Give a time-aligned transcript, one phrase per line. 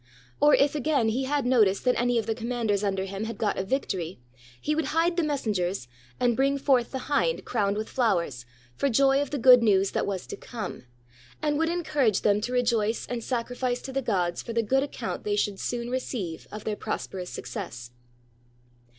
[0.39, 3.59] Or if again he had notice that any of the commanders under him had got
[3.59, 4.19] a victory,
[4.59, 5.87] he would hide the messen gers
[6.19, 8.43] and bring forth the hind crowned with flowers,
[8.75, 10.85] for joy of the good news that was to come,
[11.39, 14.81] and would en courage them to rejoice and sacrifice to the gods for the good
[14.81, 17.91] account they should soon receive of their prosper ous success.